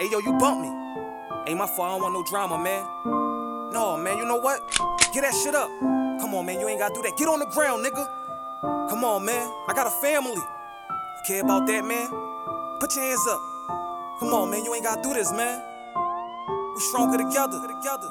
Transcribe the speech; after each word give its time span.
Hey 0.00 0.08
yo, 0.12 0.20
you 0.20 0.32
bumped 0.38 0.62
me. 0.62 0.68
Ain't 1.48 1.58
my 1.58 1.66
fault, 1.66 1.80
I 1.80 1.98
don't 1.98 2.02
want 2.02 2.14
no 2.14 2.22
drama, 2.22 2.56
man. 2.56 2.86
No, 3.72 3.96
man, 3.96 4.16
you 4.16 4.24
know 4.24 4.36
what? 4.36 4.62
Get 5.12 5.22
that 5.22 5.34
shit 5.34 5.56
up. 5.56 5.68
Come 6.20 6.36
on, 6.36 6.46
man, 6.46 6.60
you 6.60 6.68
ain't 6.68 6.78
gotta 6.78 6.94
do 6.94 7.02
that. 7.02 7.16
Get 7.18 7.26
on 7.26 7.40
the 7.40 7.46
ground, 7.46 7.84
nigga. 7.84 8.06
Come 8.90 9.02
on, 9.02 9.24
man. 9.24 9.50
I 9.66 9.72
got 9.74 9.88
a 9.88 9.90
family. 9.90 10.40
Care 11.26 11.42
about 11.42 11.66
that, 11.66 11.84
man? 11.84 12.06
Put 12.78 12.94
your 12.94 13.06
hands 13.06 13.26
up. 13.26 13.40
Come 14.20 14.32
on, 14.34 14.52
man, 14.52 14.64
you 14.64 14.72
ain't 14.72 14.84
gotta 14.84 15.02
do 15.02 15.12
this, 15.12 15.32
man. 15.32 15.60
We 16.76 16.80
stronger 16.80 17.18
together. 17.18 17.58
together. 17.58 18.08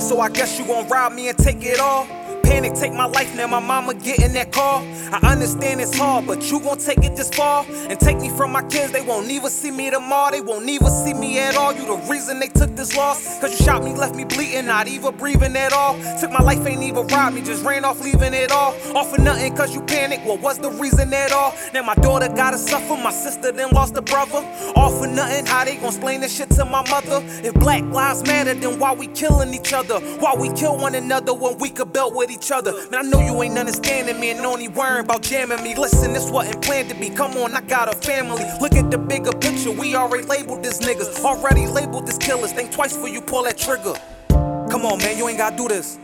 So 0.00 0.18
I 0.20 0.30
guess 0.32 0.58
you 0.58 0.64
gon' 0.64 0.88
rob 0.88 1.12
me 1.12 1.28
and 1.28 1.36
take 1.36 1.62
it 1.62 1.78
all? 1.78 2.06
Panic, 2.44 2.74
take 2.74 2.92
my 2.92 3.06
life 3.06 3.34
now, 3.34 3.46
my 3.46 3.58
mama 3.58 3.94
getting 3.94 4.32
that 4.34 4.52
call. 4.52 4.84
I 5.12 5.32
understand 5.32 5.80
it's 5.80 5.96
hard, 5.96 6.26
but 6.26 6.50
you 6.50 6.60
gon' 6.60 6.78
take 6.78 6.98
it 6.98 7.16
this 7.16 7.30
far 7.30 7.64
and 7.68 7.98
take 7.98 8.18
me 8.18 8.28
from 8.28 8.52
my 8.52 8.62
kids. 8.62 8.92
They 8.92 9.00
won't 9.00 9.30
even 9.30 9.50
see 9.50 9.70
me 9.70 9.90
tomorrow, 9.90 10.30
they 10.30 10.40
won't 10.40 10.68
even 10.68 10.90
see 10.90 11.14
me 11.14 11.38
at 11.38 11.56
all. 11.56 11.72
You 11.72 11.86
the 11.86 11.96
reason 12.10 12.40
they 12.40 12.48
took 12.48 12.76
this 12.76 12.96
loss, 12.96 13.40
cause 13.40 13.58
you 13.58 13.64
shot 13.64 13.82
me, 13.82 13.94
left 13.94 14.14
me 14.14 14.24
bleeding, 14.24 14.66
not 14.66 14.88
even 14.88 15.16
breathing 15.16 15.56
at 15.56 15.72
all. 15.72 15.94
Took 16.20 16.32
my 16.32 16.42
life, 16.42 16.66
ain't 16.66 16.82
even 16.82 17.06
robbed 17.06 17.34
me, 17.34 17.42
just 17.42 17.64
ran 17.64 17.84
off, 17.84 18.00
leaving 18.02 18.34
it 18.34 18.50
all. 18.50 18.74
Off 18.94 19.10
for 19.14 19.20
nothing, 19.20 19.56
cause 19.56 19.74
you 19.74 19.80
panic. 19.82 20.20
What 20.24 20.40
was 20.40 20.58
the 20.58 20.70
reason 20.70 21.12
at 21.14 21.32
all? 21.32 21.54
Now 21.72 21.82
my 21.82 21.94
daughter 21.94 22.28
gotta 22.28 22.58
suffer, 22.58 22.96
my 22.96 23.12
sister 23.12 23.52
then 23.52 23.70
lost 23.70 23.96
a 23.96 24.02
brother. 24.02 24.44
All 24.76 24.90
for 24.90 25.06
nothing, 25.06 25.46
how 25.46 25.64
they 25.64 25.76
gon' 25.76 25.86
explain 25.86 26.20
this 26.20 26.36
shit 26.36 26.43
to 26.56 26.64
my 26.64 26.88
mother? 26.90 27.20
If 27.42 27.54
black 27.54 27.82
lives 27.84 28.22
matter, 28.22 28.54
then 28.54 28.78
why 28.78 28.92
we 28.94 29.06
killing 29.08 29.52
each 29.54 29.72
other? 29.72 30.00
Why 30.18 30.34
we 30.34 30.52
kill 30.52 30.76
one 30.76 30.94
another 30.94 31.34
when 31.34 31.58
we 31.58 31.70
could 31.70 31.92
build 31.92 32.14
with 32.14 32.30
each 32.30 32.50
other? 32.50 32.72
Man, 32.90 32.94
I 32.94 33.02
know 33.02 33.20
you 33.20 33.42
ain't 33.42 33.58
understanding 33.58 34.18
me 34.20 34.30
and 34.30 34.40
only 34.40 34.68
worrying 34.68 35.04
about 35.04 35.22
jamming 35.22 35.62
me. 35.62 35.74
Listen, 35.74 36.12
this 36.12 36.30
wasn't 36.30 36.62
planned 36.62 36.88
to 36.90 36.94
be. 36.94 37.10
Come 37.10 37.36
on, 37.36 37.54
I 37.54 37.60
got 37.60 37.92
a 37.92 37.96
family. 37.96 38.44
Look 38.60 38.74
at 38.74 38.90
the 38.90 38.98
bigger 38.98 39.32
picture. 39.32 39.70
We 39.70 39.94
already 39.94 40.26
labeled 40.26 40.62
this 40.62 40.80
niggas. 40.80 41.24
Already 41.24 41.66
labeled 41.66 42.06
this 42.06 42.18
killers. 42.18 42.52
Think 42.52 42.72
twice 42.72 42.94
before 42.94 43.08
you 43.08 43.20
pull 43.20 43.44
that 43.44 43.58
trigger. 43.58 43.94
Come 44.28 44.86
on, 44.86 44.98
man, 44.98 45.18
you 45.18 45.28
ain't 45.28 45.38
gotta 45.38 45.56
do 45.56 45.68
this. 45.68 45.98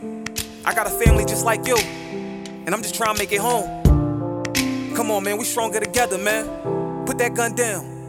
I 0.63 0.73
got 0.73 0.87
a 0.87 0.91
family 0.91 1.25
just 1.25 1.43
like 1.43 1.65
you, 1.67 1.75
and 1.75 2.69
I'm 2.69 2.83
just 2.83 2.95
trying 2.95 3.15
to 3.15 3.19
make 3.19 3.31
it 3.31 3.39
home. 3.39 3.81
Come 4.95 5.09
on, 5.09 5.23
man, 5.23 5.37
we 5.37 5.45
stronger 5.45 5.79
together, 5.79 6.17
man. 6.17 7.05
Put 7.05 7.17
that 7.17 7.33
gun 7.33 7.55
down. 7.55 8.00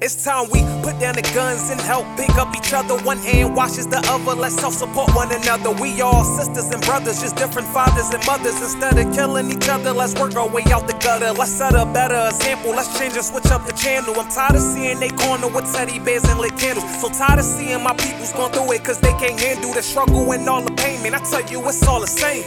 It's 0.00 0.24
time 0.24 0.48
we 0.50 0.62
put 0.82 1.00
down 1.00 1.16
the 1.16 1.26
guns 1.34 1.70
and 1.70 1.80
help 1.80 2.06
pick 2.16 2.30
up 2.36 2.54
each 2.54 2.72
other. 2.72 2.96
One 3.02 3.18
hand 3.18 3.56
washes 3.56 3.86
the 3.88 3.98
other. 4.06 4.34
Let's 4.38 4.58
help 4.60 4.72
support 4.72 5.12
one 5.14 5.32
another. 5.32 5.72
We 5.72 6.00
all 6.00 6.22
sisters 6.22 6.70
and 6.70 6.80
brothers, 6.82 7.20
just 7.20 7.34
different 7.34 7.66
fathers 7.68 8.10
and 8.10 8.24
mothers. 8.24 8.62
Instead 8.62 8.96
of 8.98 9.12
killing 9.12 9.50
each 9.50 9.68
other, 9.68 9.92
let's 9.92 10.14
work 10.14 10.36
our 10.36 10.48
way 10.48 10.62
out 10.70 10.86
the 10.86 10.94
gutter. 10.94 11.32
Let's 11.32 11.50
set 11.50 11.74
a 11.74 11.84
better 11.84 12.28
example. 12.28 12.70
Let's 12.70 12.96
change 12.96 13.14
and 13.14 13.24
switch 13.24 13.46
up 13.46 13.66
the 13.66 13.72
channel. 13.72 14.14
I'm 14.18 14.30
tired 14.30 14.54
of 14.54 14.62
seeing 14.62 15.00
they 15.00 15.10
corner 15.10 15.48
with 15.48 15.66
teddy 15.74 15.98
bears 15.98 16.24
and 16.24 16.38
lit 16.38 16.56
candles. 16.56 16.86
So 17.00 17.08
tired 17.08 17.40
of 17.40 17.44
seeing 17.44 17.82
my 17.82 17.94
peoples 17.96 18.32
going 18.32 18.52
through 18.52 18.70
it 18.72 18.84
cause 18.84 19.00
they 19.00 19.12
can't 19.18 19.38
handle 19.38 19.74
the 19.74 19.82
struggle 19.82 20.30
and 20.32 20.48
all 20.48 20.62
the 20.62 20.72
pain. 20.74 21.02
Man, 21.02 21.14
I 21.14 21.18
tell 21.18 21.42
you, 21.50 21.58
it's 21.68 21.82
all 21.88 22.00
the 22.00 22.06
same. 22.06 22.44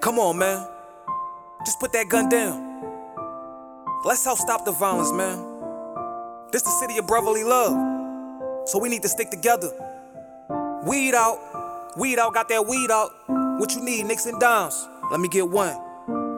Come 0.00 0.18
on, 0.18 0.38
man. 0.38 0.66
Just 1.64 1.80
put 1.80 1.92
that 1.92 2.08
gun 2.10 2.28
down. 2.28 2.68
Let's 4.04 4.24
help 4.24 4.38
stop 4.38 4.66
the 4.66 4.72
violence, 4.72 5.12
man. 5.12 5.47
This 6.50 6.62
is 6.62 6.68
the 6.68 6.86
city 6.86 6.98
of 6.98 7.06
brotherly 7.06 7.44
love. 7.44 8.68
So 8.68 8.78
we 8.78 8.88
need 8.88 9.02
to 9.02 9.08
stick 9.08 9.28
together. 9.30 9.70
Weed 10.82 11.14
out. 11.14 11.38
Weed 11.98 12.18
out, 12.18 12.32
got 12.32 12.48
that 12.48 12.66
weed 12.66 12.90
out. 12.90 13.10
What 13.60 13.74
you 13.74 13.82
need, 13.82 14.06
nicks 14.06 14.24
and 14.24 14.40
dimes? 14.40 14.88
Let 15.10 15.20
me 15.20 15.28
get 15.28 15.48
one. 15.48 15.76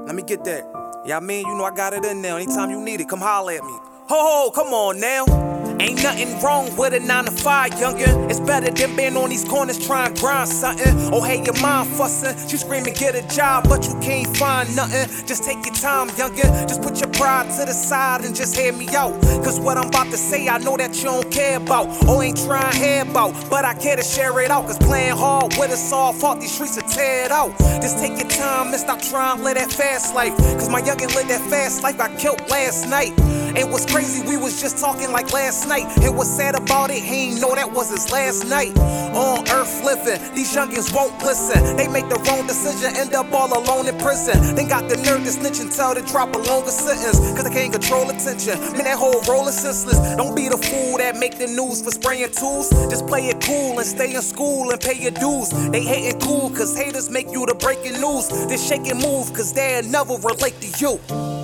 Let 0.07 0.17
me 0.17 0.23
get 0.23 0.43
that. 0.45 0.65
Yeah, 1.07 1.19
I 1.19 1.21
mean, 1.21 1.47
you 1.47 1.55
know 1.57 1.65
I 1.65 1.75
got 1.75 1.93
it 1.93 2.05
in 2.05 2.23
there. 2.23 2.35
Anytime 2.35 2.71
you 2.71 2.81
need 2.81 3.01
it, 3.01 3.09
come 3.09 3.21
holler 3.21 3.53
at 3.53 3.63
me. 3.63 3.73
Ho 3.73 4.09
ho, 4.09 4.51
come 4.51 4.69
on 4.69 4.99
now. 4.99 5.60
Ain't 5.81 6.03
nothing 6.03 6.39
wrong 6.43 6.77
with 6.77 6.93
a 6.93 7.01
9 7.01 7.25
to 7.25 7.31
5, 7.31 7.71
youngin'. 7.73 8.29
It's 8.29 8.39
better 8.39 8.71
than 8.71 8.97
being 8.97 9.17
on 9.17 9.31
these 9.31 9.47
corners 9.47 9.79
trying 9.79 10.13
to 10.13 10.21
grind 10.21 10.51
something. 10.51 10.93
Oh, 11.11 11.23
hey, 11.23 11.43
your 11.43 11.59
mom 11.63 11.89
fussin'. 11.89 12.37
She 12.51 12.59
screaming, 12.59 12.93
get 12.93 13.15
a 13.15 13.27
job, 13.35 13.67
but 13.67 13.89
you 13.89 13.99
can't 14.01 14.29
find 14.37 14.77
nothing. 14.77 15.09
Just 15.27 15.43
take 15.43 15.65
your 15.65 15.75
time, 15.75 16.11
youngin'. 16.11 16.69
Just 16.69 16.83
put 16.83 17.01
your 17.01 17.09
pride 17.09 17.49
to 17.57 17.65
the 17.65 17.73
side 17.73 18.27
and 18.27 18.37
just 18.37 18.59
hear 18.59 18.75
me 18.75 18.89
out. 18.89 19.19
Cause 19.43 19.59
what 19.59 19.79
I'm 19.79 19.89
about 19.89 20.11
to 20.11 20.19
say, 20.19 20.49
I 20.49 20.59
know 20.59 20.77
that 20.77 20.95
you 20.99 21.05
don't 21.05 21.31
care 21.33 21.57
about. 21.57 21.87
Or 22.07 22.23
ain't 22.23 22.37
trying 22.45 22.73
to 22.73 22.79
hear 22.79 23.01
about. 23.01 23.33
But 23.49 23.65
I 23.65 23.73
care 23.73 23.97
to 23.97 24.03
share 24.03 24.39
it 24.41 24.51
out. 24.51 24.67
Cause 24.67 24.77
playing 24.77 25.17
hard 25.17 25.57
with 25.57 25.71
us 25.71 25.93
all, 25.93 26.13
fought 26.13 26.41
these 26.41 26.53
streets 26.53 26.77
tear 26.95 27.25
it 27.25 27.33
out. 27.33 27.57
Just 27.81 27.99
take 27.99 28.19
your 28.19 28.29
time 28.29 28.67
and 28.67 28.77
stop 28.77 29.01
trying 29.01 29.39
to 29.39 29.45
live 29.45 29.55
that 29.55 29.73
fast 29.73 30.15
life. 30.15 30.37
Cause 30.37 30.69
my 30.69 30.83
youngin' 30.83 31.15
lived 31.15 31.31
that 31.31 31.41
fast 31.49 31.83
life 31.83 31.99
I 31.99 32.15
killed 32.17 32.47
last 32.51 32.87
night. 32.87 33.15
It 33.57 33.69
was 33.69 33.85
crazy, 33.87 34.23
we 34.27 34.37
was 34.37 34.61
just 34.61 34.79
talking 34.79 35.11
like 35.13 35.33
last 35.33 35.69
night. 35.69 35.87
And 36.03 36.17
what's 36.17 36.31
sad 36.31 36.55
about 36.55 36.91
it, 36.91 37.03
he 37.03 37.31
ain't 37.31 37.41
know 37.41 37.55
that 37.55 37.71
was 37.73 37.91
his 37.91 38.11
last 38.13 38.49
night. 38.49 38.77
On 39.15 39.47
earth 39.51 39.85
living, 39.85 40.21
these 40.35 40.55
youngins 40.55 40.95
won't 40.95 41.17
listen. 41.25 41.77
They 41.77 41.89
make 41.89 42.09
the 42.09 42.19
wrong 42.29 42.47
decision, 42.47 42.95
end 42.97 43.15
up 43.15 43.33
all 43.33 43.51
alone 43.53 43.89
in 43.89 43.99
prison. 43.99 44.55
They 44.55 44.65
got 44.65 44.89
the 44.89 44.97
nerve 44.99 45.25
to 45.25 45.31
snitch 45.31 45.59
and 45.61 45.71
tell 45.71 45.95
to 45.95 46.03
drop 46.03 46.35
a 46.35 46.39
longer 46.39 46.71
sentence. 46.71 47.19
Cause 47.35 47.45
they 47.45 47.51
can't 47.51 47.73
control 47.73 48.09
attention. 48.09 48.61
Man, 48.73 48.85
that 48.85 48.99
whole 48.99 49.21
role 49.23 49.49
is 49.49 49.59
senseless. 49.59 49.99
Don't 50.17 50.35
be 50.35 50.49
the 50.49 50.59
fool 50.59 50.99
that 50.99 51.17
make 51.17 51.39
the 51.39 51.49
news 51.49 51.83
for 51.83 51.91
spraying 51.91 52.31
tools. 52.33 52.71
Just 52.89 53.07
play 53.07 53.27
it 53.27 53.41
cool 53.43 53.79
and 53.79 53.87
stay 53.87 54.15
in 54.15 54.23
school 54.23 54.71
and 54.71 54.81
pay 54.81 54.95
your 54.95 55.13
dues. 55.13 55.51
They 55.71 55.83
hating 55.83 56.21
cool 56.21 56.51
cause 56.51 56.77
haters 56.77 57.11
make 57.11 57.31
you 57.33 57.45
the 57.47 57.55
breaking 57.55 58.01
news. 58.01 58.29
They 58.47 58.57
shake 58.57 58.87
and 58.87 59.03
move 59.03 59.33
cause 59.35 59.53
they'll 59.53 59.85
never 59.85 60.15
relate 60.15 60.61
to 60.61 60.69
you. 60.79 61.01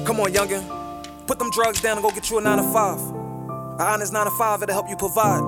Come 0.06 0.20
on, 0.20 0.32
youngin'. 0.32 0.85
Put 1.26 1.38
them 1.38 1.50
drugs 1.50 1.80
down 1.80 1.98
and 1.98 2.04
go 2.04 2.10
get 2.10 2.30
you 2.30 2.38
a 2.38 2.40
9 2.40 2.58
to 2.58 2.72
5. 2.72 3.00
An 3.00 3.80
honest 3.80 4.12
9 4.12 4.24
to 4.24 4.30
5 4.30 4.60
that'll 4.60 4.74
help 4.74 4.88
you 4.88 4.96
provide. 4.96 5.42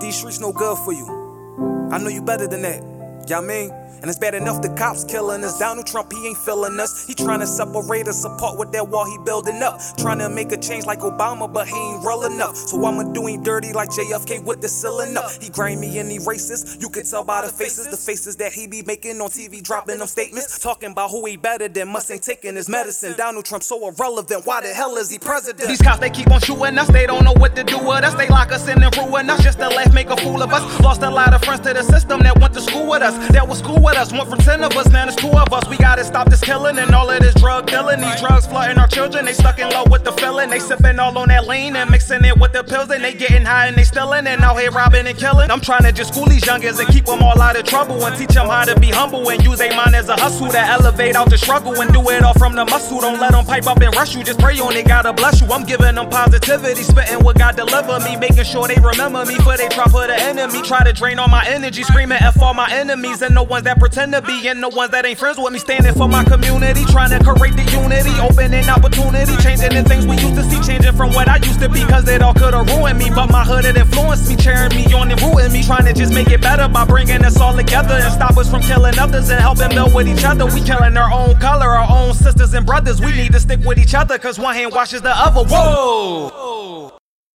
These 0.00 0.16
streets 0.16 0.40
no 0.40 0.52
good 0.52 0.78
for 0.78 0.92
you. 0.92 1.88
I 1.90 1.98
know 1.98 2.08
you 2.08 2.22
better 2.22 2.46
than 2.46 2.62
that. 2.62 2.93
Y'all 3.28 3.42
mean? 3.42 3.70
And 4.04 4.10
it's 4.10 4.18
bad 4.18 4.34
enough 4.34 4.60
the 4.60 4.68
cops 4.68 5.02
killing 5.02 5.42
us. 5.44 5.58
Donald 5.58 5.86
Trump, 5.86 6.12
he 6.12 6.28
ain't 6.28 6.36
feeling 6.36 6.78
us. 6.78 7.06
He 7.06 7.14
trying 7.14 7.40
to 7.40 7.46
separate 7.46 8.06
us 8.06 8.22
apart 8.22 8.58
with 8.58 8.70
that 8.72 8.86
wall 8.86 9.06
he 9.06 9.16
building 9.24 9.62
up. 9.62 9.80
Trying 9.96 10.18
to 10.18 10.28
make 10.28 10.52
a 10.52 10.58
change 10.58 10.84
like 10.84 10.98
Obama, 10.98 11.50
but 11.50 11.66
he 11.66 11.74
ain't 11.74 12.04
real 12.04 12.24
enough. 12.24 12.54
So 12.54 12.84
I'ma 12.84 13.04
do 13.14 13.26
him 13.26 13.42
dirty 13.42 13.72
like 13.72 13.88
JFK 13.88 14.44
with 14.44 14.60
the 14.60 14.68
ceiling 14.68 15.16
up. 15.16 15.30
He 15.40 15.48
grimy 15.48 15.96
and 15.96 16.10
he 16.10 16.18
racist. 16.18 16.82
You 16.82 16.90
can 16.90 17.04
tell 17.04 17.24
by 17.24 17.46
the 17.46 17.48
faces, 17.48 17.86
the 17.86 17.96
faces 17.96 18.36
that 18.36 18.52
he 18.52 18.66
be 18.66 18.82
making 18.82 19.22
on 19.22 19.30
TV, 19.30 19.62
dropping 19.62 20.00
them 20.00 20.06
statements. 20.06 20.58
Talking 20.58 20.92
about 20.92 21.10
who 21.10 21.24
he 21.24 21.38
better 21.38 21.68
than, 21.68 21.88
must 21.88 22.10
ain't 22.10 22.22
taking 22.22 22.56
his 22.56 22.68
medicine. 22.68 23.14
Donald 23.16 23.46
Trump 23.46 23.62
so 23.62 23.88
irrelevant. 23.88 24.44
Why 24.44 24.60
the 24.60 24.68
hell 24.68 24.96
is 24.98 25.10
he 25.10 25.18
president? 25.18 25.66
These 25.66 25.80
cops, 25.80 26.00
they 26.00 26.10
keep 26.10 26.30
on 26.30 26.42
shooting 26.42 26.76
us. 26.76 26.88
They 26.88 27.06
don't 27.06 27.24
know 27.24 27.34
what 27.38 27.56
to 27.56 27.64
do 27.64 27.78
with 27.78 28.04
us. 28.04 28.12
They 28.16 28.28
lock 28.28 28.52
us 28.52 28.68
in 28.68 28.82
and 28.82 28.94
ruin 28.98 29.30
us. 29.30 29.42
Just 29.42 29.60
to 29.60 29.68
laugh, 29.70 29.94
make 29.94 30.10
a 30.10 30.16
fool 30.18 30.42
of 30.42 30.52
us. 30.52 30.80
Lost 30.80 31.00
a 31.00 31.08
lot 31.08 31.32
of 31.32 31.42
friends 31.42 31.62
to 31.62 31.72
the 31.72 31.82
system 31.82 32.20
that 32.24 32.38
went 32.38 32.52
to 32.52 32.60
school 32.60 32.86
with 32.90 33.00
us. 33.00 33.13
That 33.32 33.48
was 33.48 33.58
school 33.58 33.80
with 33.80 33.96
us. 33.96 34.12
Went 34.12 34.28
from 34.28 34.38
10 34.38 34.62
of 34.64 34.76
us, 34.76 34.88
now 34.90 35.04
there's 35.04 35.16
two 35.16 35.30
of 35.30 35.52
us. 35.52 35.68
We 35.68 35.76
gotta 35.76 36.04
stop 36.04 36.28
this 36.28 36.40
killing 36.40 36.78
and 36.78 36.94
all 36.94 37.10
of 37.10 37.20
this 37.20 37.34
drug 37.34 37.66
dealing. 37.66 38.00
These 38.00 38.20
drugs 38.20 38.46
flooding 38.46 38.78
our 38.78 38.88
children. 38.88 39.24
They 39.24 39.32
stuck 39.32 39.58
in 39.58 39.68
love 39.70 39.90
with 39.90 40.04
the 40.04 40.12
feeling. 40.12 40.50
They 40.50 40.58
sipping 40.58 40.98
all 40.98 41.16
on 41.18 41.28
that 41.28 41.46
lean 41.46 41.76
and 41.76 41.90
mixing 41.90 42.24
it 42.24 42.36
with 42.38 42.52
the 42.52 42.64
pills. 42.64 42.90
And 42.90 43.04
they 43.04 43.14
getting 43.14 43.44
high 43.44 43.66
and 43.68 43.76
they 43.76 43.84
stealing. 43.84 44.26
And 44.26 44.42
out 44.42 44.58
here 44.58 44.70
robbing 44.70 45.06
and 45.06 45.16
killing. 45.16 45.50
I'm 45.50 45.60
trying 45.60 45.84
to 45.84 45.92
just 45.92 46.14
school 46.14 46.26
these 46.26 46.42
youngins 46.42 46.78
and 46.78 46.88
keep 46.88 47.06
them 47.06 47.22
all 47.22 47.40
out 47.40 47.56
of 47.56 47.64
trouble. 47.64 48.04
And 48.04 48.16
teach 48.16 48.34
them 48.34 48.48
how 48.48 48.64
to 48.64 48.78
be 48.78 48.90
humble 48.90 49.28
and 49.30 49.42
use 49.44 49.58
their 49.58 49.74
mind 49.74 49.94
as 49.94 50.08
a 50.08 50.16
hustle 50.16 50.48
to 50.48 50.58
elevate 50.58 51.16
out 51.16 51.30
the 51.30 51.38
struggle. 51.38 51.80
And 51.80 51.92
do 51.92 52.00
it 52.10 52.22
all 52.22 52.34
from 52.34 52.54
the 52.54 52.64
muscle. 52.64 53.00
Don't 53.00 53.20
let 53.20 53.32
them 53.32 53.44
pipe 53.44 53.66
up 53.66 53.80
and 53.80 53.94
rush 53.94 54.14
you. 54.16 54.24
Just 54.24 54.38
pray 54.38 54.58
on 54.58 54.74
it, 54.76 54.86
gotta 54.86 55.12
bless 55.12 55.40
you. 55.40 55.46
I'm 55.48 55.64
giving 55.64 55.94
them 55.94 56.08
positivity, 56.08 56.82
spitting 56.82 57.22
what 57.24 57.38
God 57.38 57.56
deliver 57.56 58.00
me. 58.00 58.16
Making 58.16 58.44
sure 58.44 58.66
they 58.68 58.80
remember 58.80 59.24
me 59.24 59.36
for 59.36 59.56
they 59.56 59.68
try 59.68 59.84
for 59.84 60.06
the 60.06 60.16
enemy. 60.20 60.62
Try 60.62 60.84
to 60.84 60.92
drain 60.92 61.18
all 61.18 61.28
my 61.28 61.44
energy, 61.46 61.82
screaming 61.82 62.18
F 62.20 62.40
all 62.40 62.54
my 62.54 62.70
enemies. 62.72 63.03
And 63.04 63.36
the 63.36 63.42
ones 63.42 63.64
that 63.64 63.78
pretend 63.78 64.12
to 64.12 64.22
be, 64.22 64.48
and 64.48 64.62
the 64.62 64.68
ones 64.68 64.90
that 64.92 65.04
ain't 65.04 65.18
friends 65.18 65.36
with 65.38 65.52
me. 65.52 65.58
Standing 65.58 65.92
for 65.92 66.08
my 66.08 66.24
community, 66.24 66.84
trying 66.86 67.10
to 67.10 67.22
create 67.22 67.54
the 67.54 67.64
unity. 67.70 68.10
Opening 68.18 68.68
opportunity, 68.68 69.36
changing 69.44 69.76
the 69.76 69.84
things 69.84 70.06
we 70.06 70.16
used 70.16 70.34
to 70.34 70.42
see. 70.42 70.60
Changing 70.64 70.92
from 70.96 71.12
what 71.12 71.28
I 71.28 71.36
used 71.36 71.60
to 71.60 71.68
be, 71.68 71.84
cause 71.84 72.08
it 72.08 72.22
all 72.22 72.32
could've 72.32 72.66
ruined 72.66 72.98
me. 72.98 73.10
But 73.14 73.30
my 73.30 73.44
hood 73.44 73.64
had 73.66 73.76
influenced 73.76 74.28
me, 74.28 74.36
cheering 74.36 74.74
me 74.74 74.88
on 74.94 75.10
and 75.10 75.20
rooting 75.20 75.52
me. 75.52 75.62
Trying 75.62 75.84
to 75.84 75.92
just 75.92 76.14
make 76.14 76.30
it 76.30 76.40
better 76.40 76.66
by 76.66 76.84
bringing 76.86 77.24
us 77.24 77.38
all 77.38 77.54
together 77.54 77.94
and 77.94 78.12
stop 78.12 78.36
us 78.36 78.50
from 78.50 78.62
killing 78.62 78.98
others 78.98 79.28
and 79.28 79.40
helping 79.40 79.68
build 79.68 79.94
with 79.94 80.08
each 80.08 80.24
other. 80.24 80.46
We 80.46 80.64
killing 80.64 80.96
our 80.96 81.12
own 81.12 81.38
color, 81.38 81.68
our 81.68 81.86
own 81.86 82.14
sisters 82.14 82.54
and 82.54 82.64
brothers. 82.64 83.00
We 83.00 83.12
need 83.12 83.32
to 83.32 83.40
stick 83.40 83.60
with 83.64 83.78
each 83.78 83.94
other, 83.94 84.18
cause 84.18 84.38
one 84.38 84.54
hand 84.54 84.72
washes 84.72 85.02
the 85.02 85.12
other. 85.14 85.44
Whoa! 85.44 86.98